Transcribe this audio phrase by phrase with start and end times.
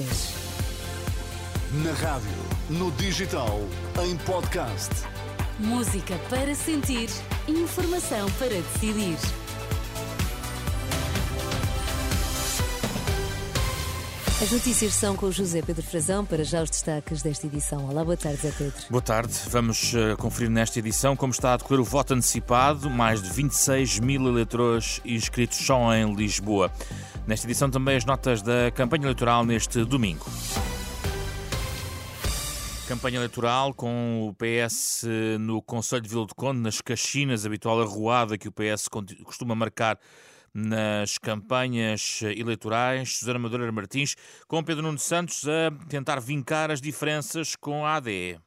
[0.00, 0.34] vocês.
[1.84, 2.30] Na rádio,
[2.68, 3.60] no digital,
[4.04, 4.90] em podcast.
[5.58, 7.08] Música para sentir,
[7.46, 9.18] informação para decidir.
[14.42, 17.86] As notícias são com o José Pedro Frazão para já os destaques desta edição.
[17.90, 18.82] Olá, boa tarde, Zé Pedro.
[18.88, 19.34] Boa tarde.
[19.50, 22.88] Vamos uh, conferir nesta edição como está a decorrer o voto antecipado.
[22.88, 26.72] Mais de 26 mil eleitores inscritos só em Lisboa.
[27.30, 30.26] Nesta edição também as notas da campanha eleitoral neste domingo.
[32.88, 35.04] Campanha eleitoral com o PS
[35.38, 38.88] no Conselho de Vila do Conde, nas Caxinas, habitual arruada que o PS
[39.22, 39.96] costuma marcar
[40.52, 43.18] nas campanhas eleitorais.
[43.18, 44.16] Susana Madureira Martins
[44.48, 48.40] com Pedro Nuno Santos a tentar vincar as diferenças com a ADE.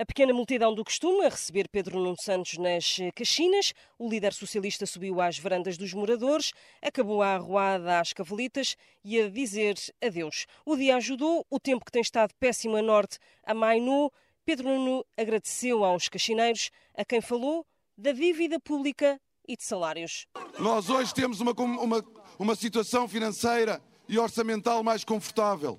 [0.00, 3.74] A pequena multidão do costume a receber Pedro Nuno Santos nas Caxinas.
[3.98, 9.28] O líder socialista subiu às varandas dos moradores, acabou a arruada às cavalitas e a
[9.28, 10.46] dizer adeus.
[10.64, 14.10] O dia ajudou, o tempo que tem estado péssimo a norte amainou.
[14.42, 20.26] Pedro Nuno agradeceu aos caxineiros, a quem falou da dívida pública e de salários.
[20.58, 22.02] Nós hoje temos uma, uma,
[22.38, 25.78] uma situação financeira e orçamental mais confortável.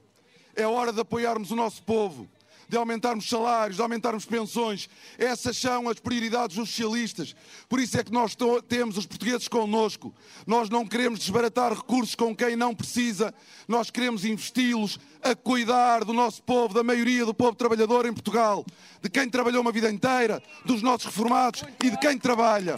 [0.56, 2.30] É hora de apoiarmos o nosso povo,
[2.72, 4.88] de aumentarmos salários, de aumentarmos pensões.
[5.18, 7.36] Essas são as prioridades dos socialistas.
[7.68, 8.34] Por isso é que nós
[8.70, 10.16] temos os portugueses connosco.
[10.48, 13.34] Nós não queremos desbaratar recursos com quem não precisa,
[13.68, 18.66] nós queremos investi-los a cuidar do nosso povo, da maioria do povo trabalhador em Portugal,
[19.02, 22.78] de quem trabalhou uma vida inteira, dos nossos reformados e de quem trabalha.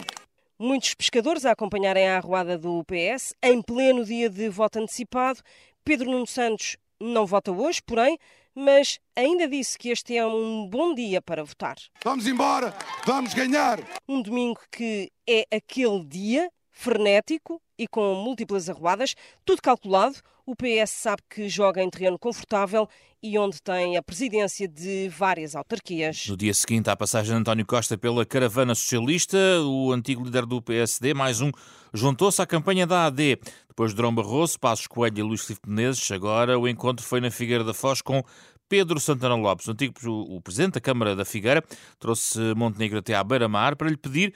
[0.58, 5.40] Muitos pescadores a acompanharem a arruada do PS em pleno dia de voto antecipado.
[5.84, 8.18] Pedro Nuno Santos não vota hoje, porém,
[8.54, 11.76] mas ainda disse que este é um bom dia para votar.
[12.04, 12.74] Vamos embora,
[13.04, 13.80] vamos ganhar!
[14.08, 20.16] Um domingo que é aquele dia frenético e com múltiplas arruadas, tudo calculado.
[20.46, 22.86] O PS sabe que joga em terreno confortável
[23.22, 26.26] e onde tem a presidência de várias autarquias.
[26.28, 30.60] No dia seguinte à passagem de António Costa pela caravana socialista, o antigo líder do
[30.60, 31.50] PSD, mais um,
[31.94, 33.38] juntou-se à campanha da AD.
[33.76, 37.28] Depois de Drão Barroso, Passos Coelho e Luís Filipe Menezes, agora o encontro foi na
[37.28, 38.22] Figueira da Foz com
[38.68, 41.60] Pedro Santana Lopes, o antigo o presidente da Câmara da Figueira,
[41.98, 44.32] trouxe Montenegro até à beira-mar para lhe pedir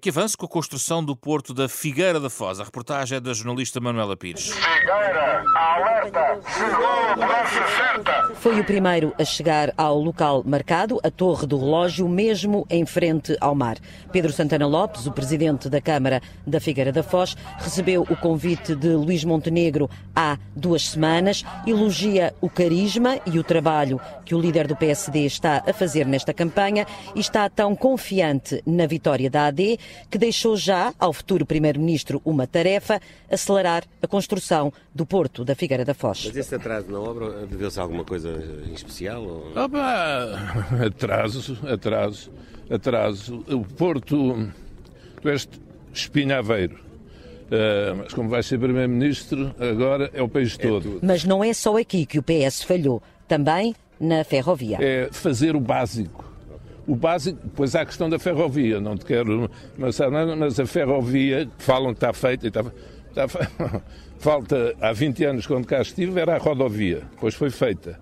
[0.00, 2.58] que avance com a construção do porto da Figueira da Foz.
[2.58, 4.50] A reportagem é da jornalista Manuela Pires.
[4.50, 6.40] Figueira, alerta,
[7.76, 8.34] certa.
[8.36, 13.36] Foi o primeiro a chegar ao local marcado, a Torre do Relógio, mesmo em frente
[13.40, 13.76] ao mar.
[14.10, 18.88] Pedro Santana Lopes, o presidente da Câmara da Figueira da Foz, recebeu o convite de
[18.88, 24.76] Luís Montenegro há duas semanas, elogia o carisma e o trabalho que o líder do
[24.76, 29.67] PSD está a fazer nesta campanha e está tão confiante na vitória da AD
[30.08, 35.84] que deixou já ao futuro Primeiro-Ministro uma tarefa, acelerar a construção do Porto da Figueira
[35.84, 36.24] da Foz.
[36.26, 38.30] Mas esse atraso na obra deveu-se a alguma coisa
[38.66, 39.22] em especial?
[39.22, 39.50] Ou...
[39.50, 40.38] Opa,
[40.86, 42.30] atraso, atraso,
[42.70, 43.44] atraso.
[43.48, 44.50] O Porto,
[45.20, 45.48] tu és
[45.92, 46.76] espinhaveiro.
[47.48, 50.82] Uh, mas como vai ser Primeiro-Ministro, agora é o país é todo.
[50.82, 51.00] Tudo.
[51.02, 54.78] Mas não é só aqui que o PS falhou, também na ferrovia.
[54.80, 56.27] É fazer o básico
[56.88, 59.98] o básico, pois há a questão da ferrovia, não te quero, mas,
[60.38, 62.64] mas a ferrovia, falam que está feita, está,
[63.10, 63.82] está,
[64.18, 68.00] falta, há 20 anos quando cá estive, era a rodovia, depois foi feita.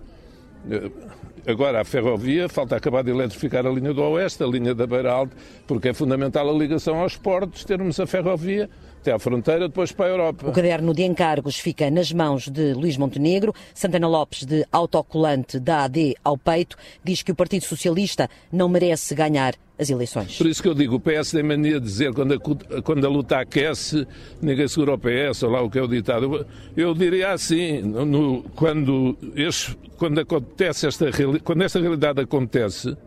[1.45, 5.11] Agora, a ferrovia, falta acabar de eletrificar a linha do Oeste, a linha da Beira
[5.11, 5.35] Alta,
[5.67, 8.69] porque é fundamental a ligação aos portos, termos a ferrovia
[9.01, 10.49] até à fronteira, depois para a Europa.
[10.49, 13.53] O caderno de encargos fica nas mãos de Luís Montenegro.
[13.73, 19.15] Santana Lopes, de autocolante da AD ao peito, diz que o Partido Socialista não merece
[19.15, 20.37] ganhar as eleições.
[20.37, 23.09] Por isso que eu digo, o PS tem mania de dizer quando a, quando a
[23.09, 24.07] luta aquece,
[24.41, 26.25] ninguém segura o PS, ou lá o que é o ditado.
[26.25, 31.05] Eu, eu diria assim, no, quando, este, quando acontece esta
[31.43, 32.97] quando esta realidade acontece,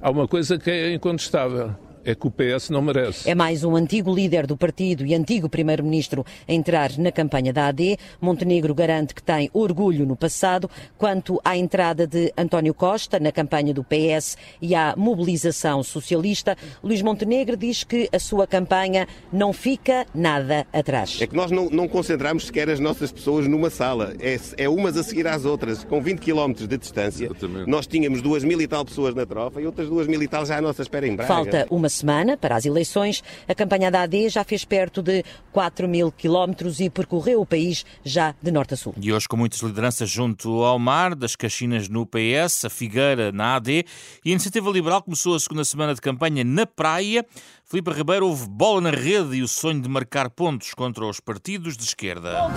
[0.00, 1.74] há uma coisa que é incontestável
[2.08, 3.28] é que o PS não merece.
[3.28, 7.66] É mais um antigo líder do partido e antigo primeiro-ministro a entrar na campanha da
[7.66, 7.98] AD.
[8.18, 13.74] Montenegro garante que tem orgulho no passado quanto à entrada de António Costa na campanha
[13.74, 16.56] do PS e à mobilização socialista.
[16.82, 21.20] Luís Montenegro diz que a sua campanha não fica nada atrás.
[21.20, 24.14] É que nós não, não concentramos sequer as nossas pessoas numa sala.
[24.18, 27.26] É, é umas a seguir às outras, com 20 km de distância.
[27.26, 27.68] Exatamente.
[27.68, 30.46] Nós tínhamos duas mil e tal pessoas na trofa e outras duas mil e tal
[30.46, 31.34] já à nossa espera em Braga.
[31.34, 35.88] Falta uma semana para as eleições, a campanha da AD já fez perto de 4
[35.88, 38.94] mil quilómetros e percorreu o país já de norte a sul.
[39.00, 43.56] E hoje com muitas lideranças junto ao mar, das Caxinas no PS, a Figueira na
[43.56, 43.84] AD
[44.24, 47.26] e a Iniciativa Liberal começou a segunda semana de campanha na praia.
[47.70, 51.76] Filipe Ribeiro houve bola na rede e o sonho de marcar pontos contra os partidos
[51.76, 52.50] de esquerda.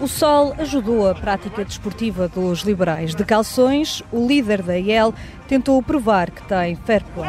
[0.00, 4.00] O sol ajudou a prática desportiva dos liberais de calções.
[4.12, 5.12] O líder da IEL
[5.48, 7.28] tentou provar que tem fair play.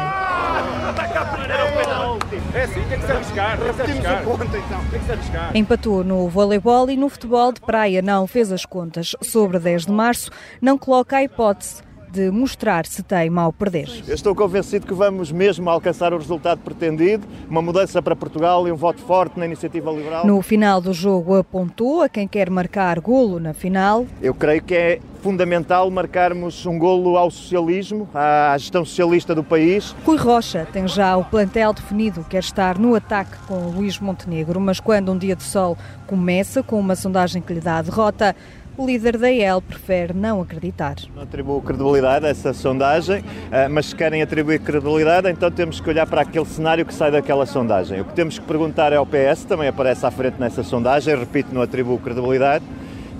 [5.52, 9.16] Empatou no voleibol e no futebol de praia não fez as contas.
[9.20, 10.30] Sobre 10 de março,
[10.62, 11.82] não coloca a hipótese
[12.14, 13.90] de mostrar se tem mal perder.
[14.06, 18.72] Eu estou convencido que vamos mesmo alcançar o resultado pretendido, uma mudança para Portugal e
[18.72, 20.24] um voto forte na iniciativa liberal.
[20.24, 24.06] No final do jogo apontou a quem quer marcar golo na final.
[24.22, 29.96] Eu creio que é fundamental marcarmos um golo ao socialismo, à gestão socialista do país.
[30.04, 34.78] Rui Rocha tem já o plantel definido, quer estar no ataque com Luís Montenegro, mas
[34.78, 35.76] quando um dia de sol
[36.06, 38.36] começa com uma sondagem que lhe dá a derrota,
[38.76, 40.96] o líder da EL prefere não acreditar.
[41.14, 45.88] Não atribuo credibilidade a essa sondagem, eh, mas se querem atribuir credibilidade, então temos que
[45.88, 48.00] olhar para aquele cenário que sai daquela sondagem.
[48.00, 51.54] O que temos que perguntar é ao PS, também aparece à frente nessa sondagem, repito,
[51.54, 52.64] não atribuo credibilidade,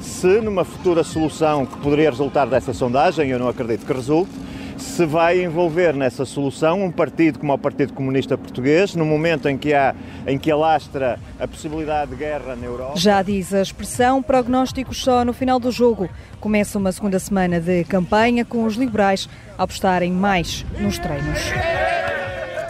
[0.01, 4.31] se numa futura solução que poderia resultar dessa sondagem, eu não acredito que resulte,
[4.77, 9.57] se vai envolver nessa solução um partido como o Partido Comunista Português, no momento em
[9.57, 9.95] que há
[10.27, 12.95] em que alastra a possibilidade de guerra na Europa.
[12.97, 16.09] Já diz a expressão prognósticos só no final do jogo.
[16.41, 19.29] Começa uma segunda semana de campanha com os liberais
[19.59, 21.41] a apostarem mais nos treinos.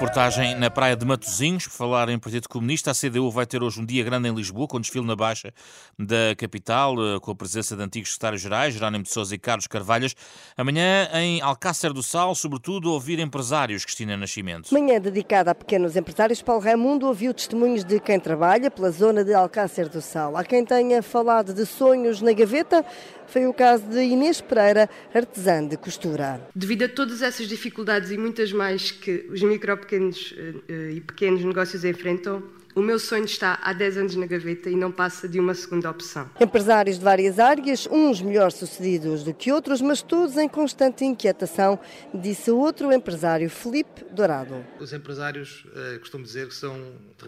[0.05, 2.91] Reportagem na praia de Matosinhos, por falar em Partido Comunista.
[2.91, 5.51] A CDU vai ter hoje um dia grande em Lisboa, com desfile na Baixa
[5.99, 10.15] da capital, eh, com a presença de antigos secretários-gerais, Jerónimo de Sousa e Carlos Carvalhas.
[10.59, 14.75] Amanhã, em Alcácer do Sal, sobretudo, ouvir empresários, Cristina Nascimento.
[14.75, 19.33] Manhã dedicada a pequenos empresários, Paulo Raimundo ouviu testemunhos de quem trabalha pela zona de
[19.33, 20.37] Alcácer do Sal.
[20.37, 22.85] Há quem tenha falado de sonhos na gaveta,
[23.27, 26.41] foi o caso de Inês Pereira, artesã de costura.
[26.55, 30.35] Devido a todas essas dificuldades e muitas mais que os micro, pequenos
[30.69, 32.43] eh, e pequenos negócios enfrentam,
[32.75, 35.89] o meu sonho está há 10 anos na gaveta e não passa de uma segunda
[35.89, 36.29] opção.
[36.41, 41.79] Empresários de várias áreas, uns melhor sucedidos do que outros, mas todos em constante inquietação,
[42.13, 44.65] disse outro empresário, Felipe Dourado.
[44.81, 46.77] Os empresários uh, costumam dizer que são,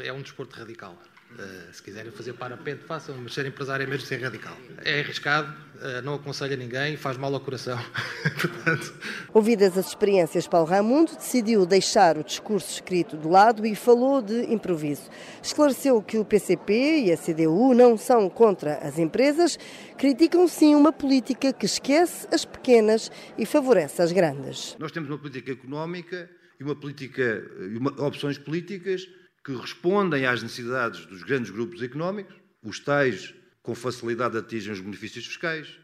[0.00, 0.98] é um desporto radical.
[1.36, 4.56] Uh, se quiserem fazer parapente, façam, mas ser empresário é mesmo ser radical.
[4.82, 7.78] É arriscado, uh, não aconselha ninguém, faz mal ao coração.
[8.40, 8.94] Portanto...
[9.34, 14.50] Ouvidas as experiências, Paulo Raimundo decidiu deixar o discurso escrito de lado e falou de
[14.50, 15.10] improviso.
[15.42, 19.58] Esclareceu que o PCP e a CDU não são contra as empresas,
[19.98, 24.74] criticam sim uma política que esquece as pequenas e favorece as grandes.
[24.78, 29.06] Nós temos uma política económica e uma política, e uma, opções políticas
[29.46, 32.34] que respondem às necessidades dos grandes grupos económicos,
[32.64, 33.32] os tais
[33.62, 35.78] com facilidade atingem os benefícios fiscais,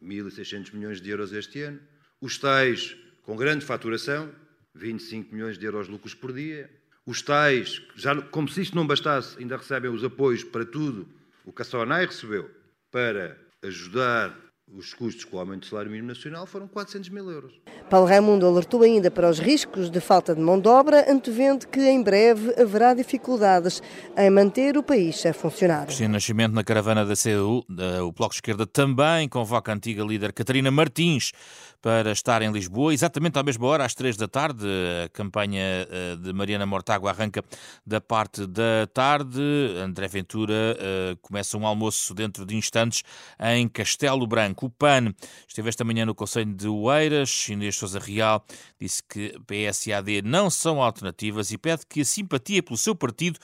[0.00, 1.80] 1.600 milhões de euros este ano,
[2.20, 4.32] os tais com grande faturação,
[4.72, 6.70] 25 milhões de euros de lucros por dia,
[7.04, 11.08] os tais, já, como se isto não bastasse, ainda recebem os apoios para tudo
[11.44, 12.48] o que a SONAI recebeu
[12.88, 14.38] para ajudar
[14.74, 17.52] os custos com o aumento do salário mínimo nacional foram 400 mil euros.
[17.88, 21.80] Paulo Raimundo alertou ainda para os riscos de falta de mão de obra, antevendo que
[21.80, 23.82] em breve haverá dificuldades
[24.16, 25.86] em manter o país a funcionar.
[25.86, 27.64] Cristina Nascimento na caravana da CDU,
[28.04, 31.32] o Bloco de Esquerda também convoca a antiga líder Catarina Martins
[31.80, 34.66] para estar em Lisboa, exatamente à mesma hora, às três da tarde.
[35.04, 37.42] A campanha eh, de Mariana Mortágua arranca
[37.86, 39.40] da parte da tarde.
[39.80, 43.02] André Ventura eh, começa um almoço dentro de instantes
[43.40, 44.57] em Castelo Branco.
[44.60, 45.14] O PAN
[45.46, 47.48] esteve esta manhã no Conselho de Oeiras.
[47.48, 48.44] Inês Sousa Real
[48.80, 52.94] disse que PS e AD não são alternativas e pede que a simpatia pelo seu
[52.94, 53.38] partido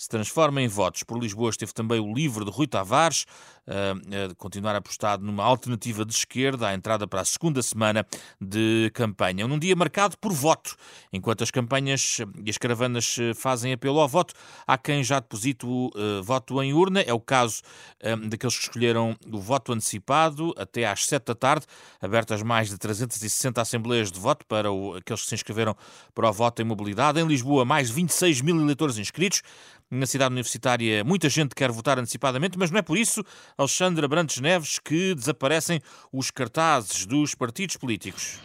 [0.00, 1.02] se transforma em votos.
[1.02, 3.26] Por Lisboa esteve também o livro de Rui Tavares,
[3.70, 8.06] a continuar apostado numa alternativa de esquerda à entrada para a segunda semana
[8.40, 9.46] de campanha.
[9.46, 10.74] Num dia marcado por voto.
[11.12, 14.34] Enquanto as campanhas e as caravanas eh, fazem apelo ao voto,
[14.66, 17.00] há quem já deposite o uh, voto em urna.
[17.02, 17.60] É o caso
[18.02, 21.66] um, daqueles que escolheram o voto antecipado até às sete da tarde,
[22.00, 25.76] abertas mais de 360 assembleias de voto para o, aqueles que se inscreveram
[26.14, 27.20] para o voto em mobilidade.
[27.20, 29.42] Em Lisboa, mais de 26 mil eleitores inscritos.
[29.90, 33.24] Na cidade universitária, muita gente quer votar antecipadamente, mas não é por isso,
[33.58, 35.80] Alexandre Abrantes Neves, que desaparecem
[36.12, 38.38] os cartazes dos partidos políticos.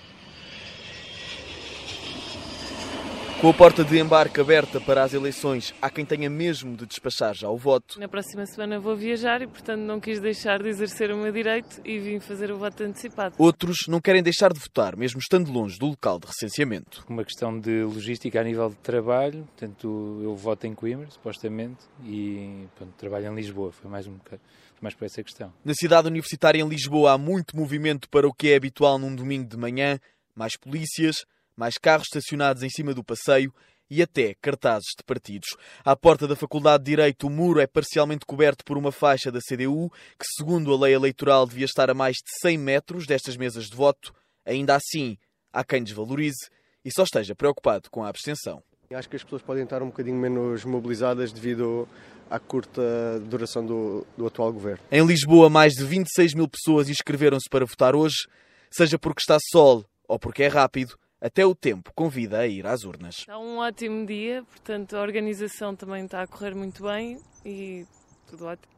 [3.46, 7.36] Com a porta de embarque aberta para as eleições, há quem tenha mesmo de despachar
[7.36, 8.00] já o voto.
[8.00, 11.80] Na próxima semana vou viajar e, portanto, não quis deixar de exercer o meu direito
[11.86, 13.36] e vim fazer o voto antecipado.
[13.38, 17.06] Outros não querem deixar de votar, mesmo estando longe do local de recenseamento.
[17.08, 22.66] Uma questão de logística a nível de trabalho, portanto, eu voto em Coimbra, supostamente, e
[22.76, 23.72] pronto, trabalho em Lisboa.
[23.72, 24.42] Foi mais um bocado
[24.82, 25.54] mais por essa questão.
[25.64, 29.48] Na cidade universitária em Lisboa há muito movimento para o que é habitual num domingo
[29.48, 30.00] de manhã,
[30.36, 31.26] mais polícias,
[31.56, 33.54] mais carros estacionados em cima do passeio
[33.90, 35.48] e até cartazes de partidos.
[35.84, 39.40] À porta da Faculdade de Direito, o muro é parcialmente coberto por uma faixa da
[39.40, 43.66] CDU, que, segundo a lei eleitoral, devia estar a mais de 100 metros destas mesas
[43.66, 44.14] de voto.
[44.46, 45.18] Ainda assim,
[45.54, 46.50] há quem desvalorize
[46.84, 48.62] e só esteja preocupado com a abstenção.
[48.94, 51.88] Acho que as pessoas podem estar um bocadinho menos mobilizadas devido
[52.30, 54.80] à curta duração do, do atual governo.
[54.92, 58.28] Em Lisboa, mais de 26 mil pessoas inscreveram-se para votar hoje,
[58.72, 60.98] seja porque está sol ou porque é rápido.
[61.26, 63.16] Até o tempo convida a ir às urnas.
[63.18, 67.84] Está um ótimo dia, portanto a organização também está a correr muito bem e
[68.28, 68.72] tudo ótimo.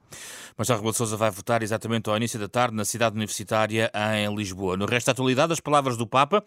[0.57, 4.33] Marcelo Rebelo de Sousa vai votar exatamente ao início da tarde na cidade universitária em
[4.33, 4.77] Lisboa.
[4.77, 6.41] No resto da atualidade, as palavras do Papa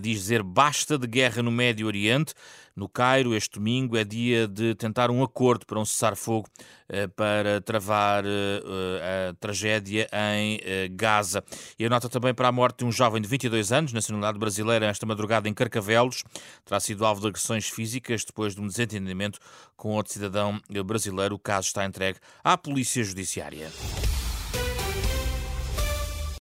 [0.00, 2.34] diz dizer basta de guerra no Médio Oriente.
[2.74, 6.48] No Cairo, este domingo, é dia de tentar um acordo para um cessar-fogo
[6.88, 11.44] eh, para travar eh, a tragédia em eh, Gaza.
[11.78, 14.86] E a nota também para a morte de um jovem de 22 anos, nacionalidade brasileira,
[14.86, 16.24] esta madrugada em Carcavelos.
[16.64, 19.38] Terá sido alvo de agressões físicas depois de um desentendimento
[19.76, 21.34] com outro cidadão brasileiro.
[21.34, 23.70] O caso está entregue à Polícia Judiciária.